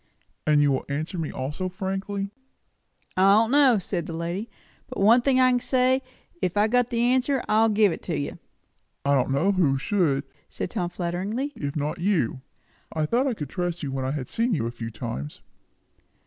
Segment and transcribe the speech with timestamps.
[0.47, 2.31] "And you will answer me also frankly?"
[3.15, 4.49] "I don't know," said the lady,
[4.89, 6.01] "but one thing I can say,
[6.41, 8.39] if I've got the answer, I'll give it to you."
[9.05, 12.41] "I don't know who should," said Tom flatteringly, "if not you.
[12.91, 15.41] I thought I could trust you, when I had seen you a few times."